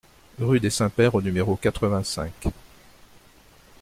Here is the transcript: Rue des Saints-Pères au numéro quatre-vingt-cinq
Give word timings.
Rue 0.39 0.59
des 0.59 0.71
Saints-Pères 0.71 1.13
au 1.13 1.21
numéro 1.21 1.55
quatre-vingt-cinq 1.55 2.33